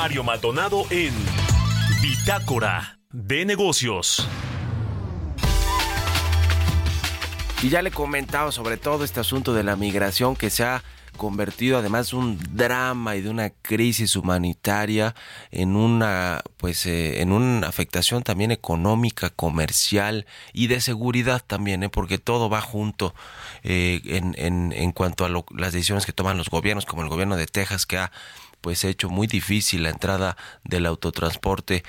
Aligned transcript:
Mario 0.00 0.22
Maldonado 0.22 0.84
en 0.90 1.12
Bitácora 2.00 3.00
de 3.10 3.44
Negocios. 3.44 4.28
Y 7.64 7.68
ya 7.68 7.82
le 7.82 7.88
he 7.88 7.92
comentado 7.92 8.52
sobre 8.52 8.76
todo 8.76 9.02
este 9.02 9.18
asunto 9.18 9.54
de 9.54 9.64
la 9.64 9.74
migración 9.74 10.36
que 10.36 10.50
se 10.50 10.62
ha 10.62 10.84
convertido 11.16 11.78
además 11.78 12.12
un 12.12 12.38
drama 12.52 13.16
y 13.16 13.22
de 13.22 13.30
una 13.30 13.50
crisis 13.50 14.14
humanitaria 14.14 15.16
en 15.50 15.74
una 15.74 16.42
pues 16.58 16.86
eh, 16.86 17.20
en 17.20 17.32
una 17.32 17.66
afectación 17.66 18.22
también 18.22 18.52
económica 18.52 19.28
comercial 19.30 20.26
y 20.52 20.68
de 20.68 20.80
seguridad 20.80 21.42
también 21.44 21.82
¿eh? 21.82 21.88
porque 21.88 22.18
todo 22.18 22.48
va 22.48 22.60
junto 22.60 23.16
eh, 23.64 24.00
en, 24.04 24.36
en, 24.38 24.72
en 24.72 24.92
cuanto 24.92 25.24
a 25.24 25.28
las 25.28 25.72
decisiones 25.72 26.06
que 26.06 26.12
toman 26.12 26.38
los 26.38 26.50
gobiernos 26.50 26.86
como 26.86 27.02
el 27.02 27.08
gobierno 27.08 27.34
de 27.34 27.46
Texas 27.46 27.84
que 27.84 27.98
ha 27.98 28.12
pues 28.60 28.84
ha 28.84 28.88
hecho 28.88 29.08
muy 29.08 29.26
difícil 29.26 29.82
la 29.82 29.90
entrada 29.90 30.36
del 30.64 30.86
autotransporte 30.86 31.82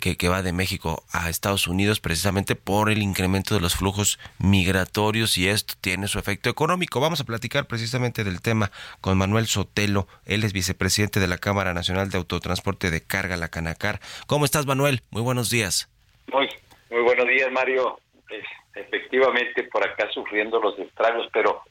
que, 0.00 0.16
que, 0.16 0.28
va 0.28 0.42
de 0.42 0.52
México 0.52 1.04
a 1.12 1.30
Estados 1.30 1.68
Unidos 1.68 2.00
precisamente 2.00 2.56
por 2.56 2.90
el 2.90 3.02
incremento 3.02 3.54
de 3.54 3.60
los 3.60 3.76
flujos 3.76 4.18
migratorios 4.38 5.38
y 5.38 5.48
esto 5.48 5.74
tiene 5.80 6.08
su 6.08 6.18
efecto 6.18 6.50
económico. 6.50 7.00
Vamos 7.00 7.20
a 7.20 7.24
platicar 7.24 7.66
precisamente 7.66 8.24
del 8.24 8.40
tema 8.40 8.70
con 9.00 9.18
Manuel 9.18 9.46
Sotelo, 9.46 10.06
él 10.26 10.44
es 10.44 10.52
vicepresidente 10.52 11.20
de 11.20 11.28
la 11.28 11.38
Cámara 11.38 11.74
Nacional 11.74 12.10
de 12.10 12.18
Autotransporte 12.18 12.90
de 12.90 13.02
Carga, 13.02 13.36
la 13.36 13.48
Canacar. 13.48 14.00
¿Cómo 14.26 14.44
estás 14.44 14.66
Manuel? 14.66 15.02
Muy 15.10 15.22
buenos 15.22 15.50
días. 15.50 15.88
Muy, 16.32 16.48
muy 16.90 17.02
buenos 17.02 17.26
días 17.26 17.50
Mario. 17.52 17.98
efectivamente 18.74 19.64
por 19.64 19.86
acá 19.86 20.10
sufriendo 20.12 20.60
los 20.60 20.78
estragos, 20.78 21.28
pero 21.32 21.62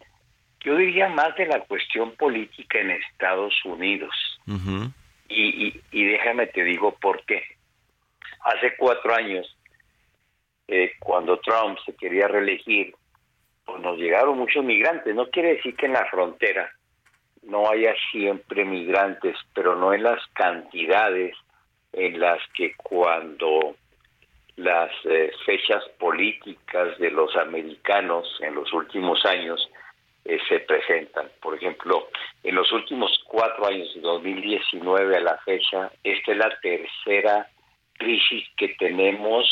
yo 0.64 0.76
diría 0.76 1.10
más 1.10 1.36
de 1.36 1.46
la 1.46 1.60
cuestión 1.62 2.12
política 2.16 2.80
en 2.80 2.92
Estados 2.92 3.54
Unidos. 3.66 4.14
y, 5.28 5.82
y, 5.92 6.04
déjame 6.06 6.48
te 6.48 6.64
digo 6.64 6.96
por 7.02 7.24
qué. 7.26 7.42
Hace 8.44 8.76
cuatro 8.78 9.14
años, 9.14 9.56
eh, 10.68 10.92
cuando 11.00 11.40
Trump 11.40 11.78
se 11.86 11.96
quería 11.96 12.28
reelegir, 12.28 12.94
pues 13.66 13.82
nos 13.82 13.98
llegaron 13.98 14.38
muchos 14.38 14.64
migrantes. 14.64 15.16
No 15.16 15.30
quiere 15.30 15.56
decir 15.56 15.76
que 15.76 15.86
en 15.86 15.94
la 15.94 16.06
frontera 16.06 16.72
no 17.44 17.70
haya 17.70 17.94
siempre 18.12 18.66
migrantes, 18.66 19.36
pero 19.54 19.76
no 19.76 19.94
en 19.94 20.04
las 20.04 20.20
cantidades 20.34 21.36
en 21.94 22.20
las 22.20 22.40
que 22.54 22.74
cuando 22.76 23.76
las 24.58 24.92
eh, 25.06 25.32
fechas 25.46 25.84
políticas 25.98 26.98
de 27.00 27.10
los 27.10 27.36
americanos 27.36 28.28
en 28.42 28.56
los 28.56 28.72
últimos 28.74 29.26
años 29.26 29.70
eh, 30.32 30.40
se 30.48 30.62
presentan. 30.62 31.30
Por 31.42 31.56
ejemplo, 31.56 32.08
en 32.42 32.56
los 32.56 32.72
últimos 32.72 33.12
cuatro 33.28 33.68
años, 33.68 33.94
de 33.94 34.00
2019 34.00 35.18
a 35.18 35.20
la 35.20 35.38
fecha, 35.40 35.92
esta 36.06 36.32
es 36.32 36.38
la 36.38 36.58
tercera 36.62 37.50
crisis 37.98 38.48
que 38.56 38.70
tenemos 38.80 39.46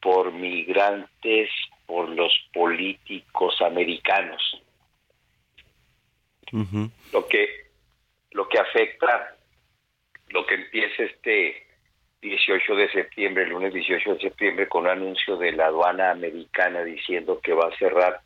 por 0.00 0.32
migrantes, 0.32 1.50
por 1.84 2.08
los 2.08 2.32
políticos 2.54 3.60
americanos. 3.60 4.62
Lo 7.12 7.26
que 7.28 7.68
lo 8.30 8.48
que 8.48 8.58
afecta, 8.58 9.36
lo 10.30 10.46
que 10.46 10.54
empieza 10.54 11.02
este 11.02 11.66
18 12.22 12.76
de 12.76 12.90
septiembre, 12.92 13.42
el 13.42 13.50
lunes 13.50 13.74
18 13.74 14.14
de 14.14 14.20
septiembre, 14.20 14.68
con 14.68 14.84
un 14.84 14.90
anuncio 14.90 15.36
de 15.36 15.52
la 15.52 15.66
aduana 15.66 16.12
americana 16.12 16.82
diciendo 16.82 17.40
que 17.42 17.52
va 17.52 17.68
a 17.68 17.76
cerrar 17.76 18.22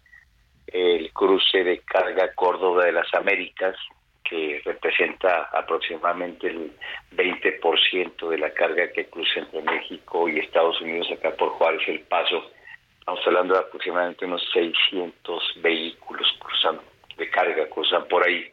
el 0.73 1.13
cruce 1.13 1.63
de 1.65 1.79
carga 1.81 2.33
Córdoba 2.35 2.87
de 2.87 2.93
las 2.93 3.13
Américas, 3.15 3.77
que 4.25 4.63
representa 4.65 5.51
aproximadamente 5.53 6.47
el 6.47 6.73
20% 7.15 8.29
de 8.29 8.39
la 8.39 8.51
carga 8.55 8.91
que 8.93 9.07
cruza 9.07 9.41
entre 9.41 9.63
México 9.63 10.29
y 10.29 10.39
Estados 10.39 10.81
Unidos 10.81 11.09
acá 11.13 11.33
por 11.33 11.51
Juárez 11.51 11.83
El 11.89 12.01
Paso. 12.01 12.51
Estamos 12.99 13.21
hablando 13.27 13.55
de 13.55 13.61
aproximadamente 13.61 14.25
unos 14.25 14.43
600 14.53 15.55
vehículos 15.57 16.27
cruzan 16.39 16.81
de 17.17 17.29
carga, 17.29 17.69
cruzan 17.69 18.07
por 18.09 18.27
ahí. 18.27 18.51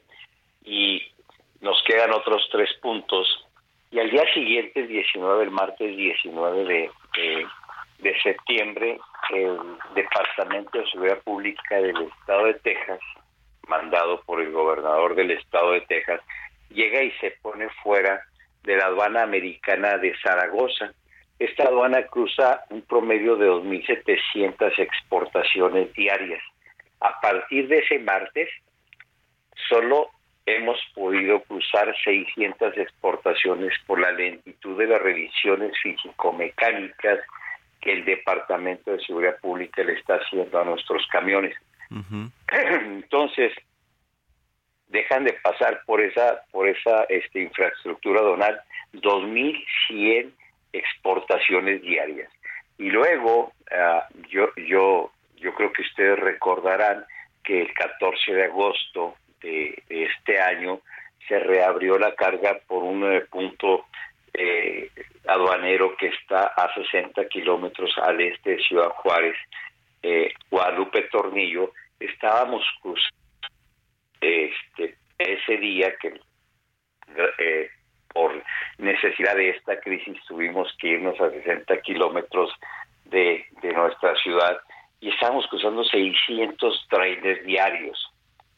Y 0.65 1.01
nos 1.61 1.81
quedan 1.83 2.11
otros 2.11 2.47
tres 2.51 2.69
puntos. 2.81 3.45
Y 3.91 3.99
al 3.99 4.09
día 4.09 4.25
siguiente, 4.33 4.81
el 4.81 4.87
19, 4.87 5.43
el 5.43 5.51
martes 5.51 5.95
19 5.95 6.65
de, 6.65 6.91
de 7.99 8.21
septiembre, 8.21 8.99
el 9.31 9.57
Departamento 9.95 10.79
de 10.79 10.89
Seguridad 10.89 11.19
Pública 11.19 11.75
del 11.75 11.97
Estado 12.01 12.45
de 12.45 12.53
Texas, 12.55 12.99
mandado 13.67 14.21
por 14.21 14.41
el 14.41 14.51
gobernador 14.51 15.15
del 15.15 15.31
Estado 15.31 15.71
de 15.73 15.81
Texas, 15.81 16.21
llega 16.69 17.01
y 17.03 17.11
se 17.19 17.31
pone 17.41 17.69
fuera 17.83 18.21
de 18.63 18.77
la 18.77 18.85
aduana 18.85 19.23
americana 19.23 19.97
de 19.97 20.15
Zaragoza. 20.21 20.93
Esta 21.37 21.63
aduana 21.63 22.03
cruza 22.07 22.65
un 22.69 22.81
promedio 22.81 23.35
de 23.35 23.47
2.700 23.49 24.77
exportaciones 24.79 25.93
diarias. 25.93 26.41
A 26.99 27.19
partir 27.21 27.67
de 27.67 27.79
ese 27.79 27.99
martes, 27.99 28.49
solo 29.69 30.09
hemos 30.45 30.79
podido 30.93 31.41
cruzar 31.43 31.95
600 32.03 32.77
exportaciones 32.77 33.73
por 33.85 33.99
la 33.99 34.11
lentitud 34.11 34.77
de 34.77 34.87
las 34.87 35.01
revisiones 35.01 35.71
físico-mecánicas 35.81 37.19
que 37.81 37.93
el 37.93 38.05
Departamento 38.05 38.91
de 38.91 39.03
Seguridad 39.03 39.39
Pública 39.39 39.83
le 39.83 39.93
está 39.93 40.15
haciendo 40.15 40.59
a 40.59 40.65
nuestros 40.65 41.05
camiones. 41.07 41.55
Entonces, 42.51 43.53
dejan 44.87 45.23
de 45.23 45.33
pasar 45.33 45.81
por 45.85 46.01
esa 46.01 46.41
por 46.51 46.67
esa 46.67 47.03
este, 47.09 47.41
infraestructura 47.41 48.21
donal 48.21 48.59
2.100 48.93 50.31
exportaciones 50.73 51.81
diarias. 51.81 52.31
Y 52.77 52.89
luego, 52.89 53.53
ah, 53.71 54.07
yo, 54.29 54.53
yo, 54.55 55.11
yo 55.37 55.53
creo 55.53 55.71
que 55.73 55.81
ustedes 55.81 56.19
recordarán 56.19 57.05
que 57.43 57.61
el 57.61 57.73
14 57.73 58.33
de 58.33 58.43
agosto 58.45 59.15
de, 59.41 59.83
este 59.89 60.39
año 60.39 60.81
se 61.27 61.39
reabrió 61.39 61.97
la 61.97 62.15
carga 62.15 62.59
por 62.67 62.83
un 62.83 63.11
eh, 63.11 63.21
punto 63.21 63.85
eh, 64.33 64.89
aduanero 65.29 65.95
que 65.97 66.07
está 66.07 66.47
a 66.47 66.73
60 66.73 67.27
kilómetros 67.27 67.91
al 67.97 68.19
este 68.21 68.51
de 68.51 68.63
Ciudad 68.63 68.89
Juárez, 68.89 69.35
eh, 70.01 70.33
Guadalupe 70.49 71.03
Tornillo, 71.11 71.71
estábamos 71.99 72.63
este, 74.21 74.97
ese 75.17 75.57
día 75.57 75.93
que 76.01 76.19
eh, 77.39 77.69
por 78.13 78.43
necesidad 78.77 79.35
de 79.35 79.49
esta 79.49 79.79
crisis 79.79 80.17
tuvimos 80.27 80.75
que 80.79 80.89
irnos 80.89 81.19
a 81.21 81.29
60 81.29 81.81
kilómetros 81.81 82.51
de, 83.05 83.45
de 83.61 83.73
nuestra 83.73 84.15
ciudad 84.15 84.57
y 84.99 85.09
estábamos 85.09 85.47
cruzando 85.47 85.83
600 85.83 86.87
trailers 86.89 87.45
diarios. 87.45 88.11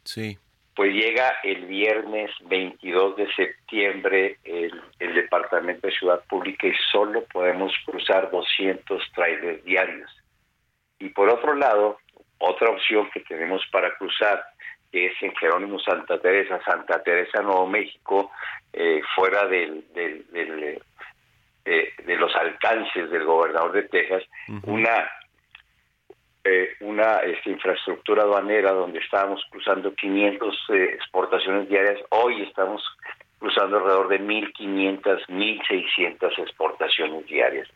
Sí 0.04 0.38
pues 0.76 0.94
llega 0.94 1.40
el 1.44 1.66
viernes 1.66 2.32
22 2.46 3.18
de 3.18 3.34
septiembre 3.34 4.38
el, 4.44 4.72
Departamento 5.14 5.88
de 5.88 5.94
Ciudad 5.94 6.24
Pública 6.28 6.68
y 6.68 6.74
solo 6.92 7.24
podemos 7.26 7.74
cruzar 7.86 8.32
200 8.32 9.12
trailers 9.14 9.64
diarios. 9.64 10.10
Y 11.00 11.10
por 11.10 11.30
otro 11.30 11.54
lado, 11.54 11.98
otra 12.38 12.70
opción 12.70 13.10
que 13.14 13.20
tenemos 13.22 13.62
para 13.72 13.96
cruzar 13.98 14.44
es 14.92 15.12
en 15.22 15.36
Jerónimo 15.36 15.80
Santa 15.80 16.20
Teresa, 16.20 16.62
Santa 16.64 17.04
Teresa, 17.04 17.42
Nuevo 17.42 17.68
México, 17.68 18.32
eh, 18.74 19.02
fuera 19.16 19.48
del, 19.48 19.86
del, 19.94 20.26
eh, 21.66 21.94
de 22.06 22.16
los 22.16 22.36
alcances 22.36 23.10
del 23.10 23.24
gobernador 23.26 23.74
de 23.74 23.84
Texas, 23.84 24.24
una 24.64 25.10
eh, 26.44 26.70
una 26.82 27.18
este, 27.20 27.52
infraestructura 27.52 28.24
aduanera 28.24 28.72
donde 28.72 29.00
estábamos 29.00 29.44
cruzando 29.50 29.94
500 29.94 30.58
eh, 30.70 30.84
exportaciones 30.94 31.70
diarias, 31.70 32.00
hoy 32.10 32.42
estamos 32.44 32.84
cruzando 33.40 33.78
alrededor 33.78 34.08
de 34.10 34.22
1.500, 34.22 35.28
1.600 35.28 36.40
exportaciones 36.40 37.26
diarias. 37.26 37.68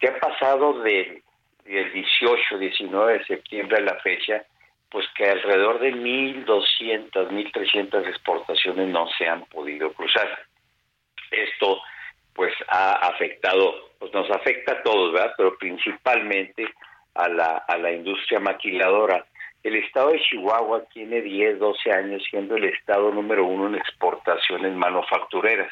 ¿Qué 0.00 0.08
ha 0.08 0.18
pasado 0.18 0.80
del, 0.82 1.22
del 1.64 1.92
18, 1.92 2.58
19 2.58 3.18
de 3.18 3.24
septiembre 3.24 3.78
a 3.78 3.80
la 3.80 3.94
fecha? 3.96 4.44
pues 4.90 5.06
que 5.14 5.26
alrededor 5.28 5.80
de 5.80 5.92
1.200, 5.92 7.12
1.300 7.12 8.08
exportaciones 8.08 8.88
no 8.88 9.06
se 9.18 9.26
han 9.26 9.44
podido 9.46 9.92
cruzar. 9.92 10.28
Esto 11.30 11.80
pues 12.34 12.54
ha 12.68 12.92
afectado, 12.92 13.90
pues 13.98 14.12
nos 14.14 14.30
afecta 14.30 14.72
a 14.72 14.82
todos, 14.82 15.12
¿verdad? 15.12 15.34
Pero 15.36 15.58
principalmente 15.58 16.68
a 17.18 17.28
la, 17.28 17.56
a 17.66 17.76
la 17.76 17.92
industria 17.92 18.38
maquiladora. 18.38 19.26
El 19.62 19.74
estado 19.74 20.10
de 20.12 20.20
Chihuahua 20.20 20.84
tiene 20.94 21.20
10, 21.20 21.58
12 21.58 21.92
años 21.92 22.22
siendo 22.30 22.56
el 22.56 22.64
estado 22.64 23.10
número 23.10 23.44
uno 23.44 23.66
en 23.66 23.74
exportaciones 23.74 24.72
manufactureras. 24.74 25.70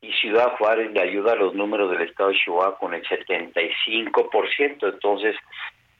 Y 0.00 0.12
Ciudad 0.12 0.56
Juárez 0.58 0.92
le 0.92 1.00
ayuda 1.00 1.32
a 1.32 1.36
los 1.36 1.54
números 1.54 1.90
del 1.90 2.02
estado 2.02 2.30
de 2.30 2.36
Chihuahua 2.36 2.78
con 2.78 2.92
el 2.92 3.02
75%. 3.04 4.92
Entonces, 4.92 5.36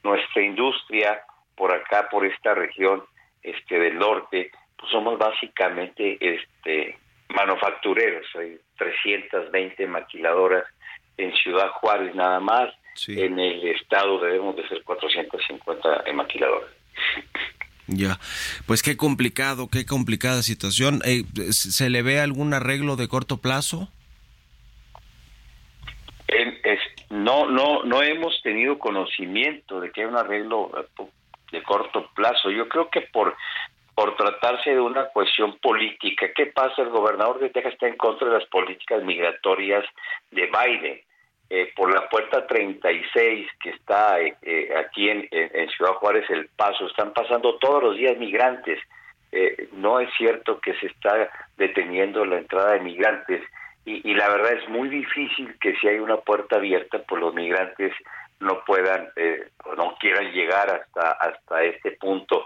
nuestra 0.03 0.43
industria 0.43 1.23
por 1.57 1.73
acá, 1.73 2.09
por 2.11 2.27
esta 2.27 2.55
región 2.55 3.05
este 3.43 3.79
del 3.79 3.99
norte, 3.99 4.51
pues 4.77 4.91
somos 4.91 5.19
básicamente 5.19 6.19
este 6.21 6.99
manufactureros, 7.29 8.27
hay 8.37 8.59
320 8.79 9.87
maquiladoras 9.87 10.65
en 11.17 11.33
Ciudad 11.35 11.69
Juárez 11.73 12.15
nada 12.15 12.41
más, 12.41 12.73
en 13.07 13.39
el 13.39 13.69
estado 13.69 14.19
debemos 14.21 14.57
de 14.57 14.67
ser 14.69 14.83
450 14.83 16.05
maquiladoras. 16.15 16.71
Ya, 17.87 18.19
pues 18.67 18.83
qué 18.83 18.97
complicado, 18.97 19.69
qué 19.69 19.87
complicada 19.87 20.43
situación. 20.43 21.01
Eh, 21.05 21.25
¿Se 21.53 21.89
le 21.89 22.03
ve 22.03 22.21
algún 22.21 22.53
arreglo 22.53 22.97
de 22.97 23.09
corto 23.09 23.39
plazo? 23.39 23.89
no, 27.11 27.49
no, 27.49 27.83
no 27.85 28.03
hemos 28.03 28.41
tenido 28.43 28.79
conocimiento 28.79 29.81
de 29.81 29.91
que 29.91 30.03
hay 30.03 30.07
un 30.07 30.17
arreglo 30.17 30.71
eh, 30.79 31.05
de 31.53 31.63
corto 31.63 32.11
plazo. 32.15 32.51
Yo 32.51 32.69
creo 32.69 32.91
que 32.91 33.01
por 33.01 33.35
por 33.99 34.15
tratarse 34.15 34.71
de 34.71 34.81
una 34.81 35.07
cuestión 35.07 35.59
política. 35.59 36.27
¿Qué 36.33 36.47
pasa? 36.47 36.83
El 36.83 36.91
gobernador 36.91 37.41
de 37.41 37.51
Texas 37.51 37.73
está 37.73 37.89
en 37.89 37.97
contra 37.97 38.29
de 38.29 38.39
las 38.39 38.49
políticas 38.49 39.03
migratorias 39.03 39.85
de 40.31 40.47
Biden. 40.47 41.01
Eh, 41.51 41.73
por 41.75 41.93
la 41.93 42.09
puerta 42.11 42.47
36 42.47 43.49
que 43.63 43.71
está 43.71 44.21
eh, 44.21 44.37
eh, 44.43 44.75
aquí 44.77 45.09
en, 45.09 45.29
Ciudad 45.71 45.95
Juárez, 45.95 46.29
El 46.29 46.49
Paso, 46.49 46.87
están 46.87 47.13
pasando 47.13 47.57
todos 47.59 47.83
los 47.83 47.97
días 47.97 48.17
migrantes. 48.19 48.79
no 49.73 50.01
es 50.01 50.09
cierto 50.17 50.61
que 50.61 50.75
se 50.75 50.87
está 50.87 51.31
deteniendo 51.57 52.25
la 52.25 52.39
entrada 52.39 52.73
de 52.73 52.81
migrantes. 52.81 53.43
Y, 53.85 54.11
y, 54.11 54.15
la 54.15 54.29
verdad 54.29 54.53
es 54.53 54.69
muy 54.69 54.89
difícil 54.89 55.59
que 55.59 55.75
si 55.77 55.89
hay 55.89 55.99
una 55.99 56.19
puerta 56.19 56.57
abierta, 56.57 56.99
pues 57.09 57.21
los 57.21 57.35
migrantes 57.35 57.93
no 58.41 58.63
puedan 58.65 59.09
o 59.65 59.75
no 59.75 59.97
quieran 59.99 60.33
llegar 60.33 60.69
hasta, 60.71 61.11
hasta 61.13 61.63
este 61.63 61.93
punto 61.93 62.45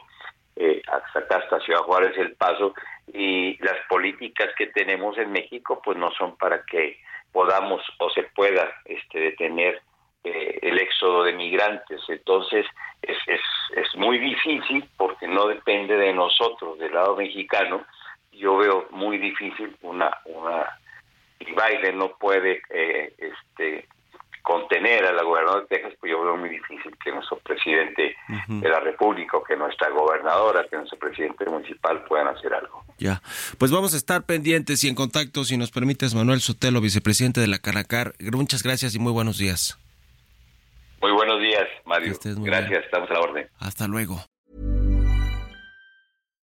eh, 0.55 0.82
hasta 0.87 1.20
acá, 1.20 1.37
hasta 1.38 1.60
Ciudad 1.60 1.81
Juárez, 1.81 2.12
El 2.19 2.34
Paso, 2.34 2.75
y 3.12 3.56
las 3.64 3.76
políticas 3.88 4.48
que 4.56 4.66
tenemos 4.66 5.16
en 5.16 5.32
México, 5.32 5.81
pues 5.82 5.96
no 5.96 6.10
son 6.12 6.37
para 6.37 6.62
que 6.64 6.98
podamos 7.32 7.82
o 7.99 8.11
se 8.11 8.23
pueda 8.34 8.70
este, 8.84 9.19
detener 9.19 9.82
eh, 10.25 10.58
el 10.62 10.79
éxodo 10.79 11.25
de 11.25 11.32
migrantes. 11.32 12.00
Entonces, 12.08 12.67
es, 13.02 13.17
es, 13.26 13.40
es 13.76 13.96
muy 13.96 14.19
difícil 14.19 14.88
porque 14.96 15.26
no 15.26 15.46
depende 15.46 15.96
de 15.96 16.12
nosotros, 16.12 16.79
del 16.79 16.93
lado 16.93 17.17
mexicano. 17.17 17.84
Yo 18.32 18.56
veo 18.56 18.87
muy 18.90 19.19
difícil 19.19 19.76
una, 19.82 20.11
una, 20.26 20.67
y 21.40 21.46
Biden 21.46 21.99
no 21.99 22.11
puede 22.17 22.62
eh, 22.70 23.12
este, 23.19 23.88
contener 24.42 25.04
a 25.06 25.12
la 25.12 25.22
gobernadora 25.22 25.62
de 25.62 25.68
Texas, 25.68 25.94
pues 26.00 26.10
yo 26.10 26.22
veo 26.22 26.36
muy 26.36 26.48
difícil 26.50 26.92
que 27.02 27.12
nuestro 27.12 27.38
presidente 27.38 28.16
de 28.48 28.68
la 28.68 28.80
República 28.80 29.36
o 29.36 29.44
que 29.44 29.56
nuestra 29.56 29.88
gobernadora, 29.90 30.66
que 30.68 30.76
nuestro 30.76 30.98
presidente 30.98 31.44
municipal 31.46 32.04
puedan 32.04 32.28
hacer 32.28 32.52
algo. 32.54 32.84
Ya, 32.98 33.22
pues 33.58 33.70
vamos 33.70 33.94
a 33.94 33.96
estar 33.96 34.24
pendientes 34.24 34.82
y 34.84 34.88
en 34.88 34.94
contacto, 34.94 35.44
si 35.44 35.56
nos 35.56 35.70
permites, 35.70 36.14
Manuel 36.14 36.40
Sotelo, 36.40 36.80
vicepresidente 36.80 37.40
de 37.40 37.46
la 37.46 37.58
Canacar. 37.58 38.14
Muchas 38.32 38.62
gracias 38.62 38.94
y 38.94 38.98
muy 38.98 39.12
buenos 39.12 39.38
días. 39.38 39.78
Muy 41.00 41.12
buenos 41.12 41.40
días, 41.40 41.66
Mario. 41.84 42.14
Gracias, 42.22 42.84
estamos 42.84 43.10
a 43.10 43.14
la 43.14 43.20
orden. 43.20 43.48
Hasta 43.58 43.88
luego. 43.88 44.24